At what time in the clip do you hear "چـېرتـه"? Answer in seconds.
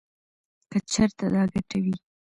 0.91-1.25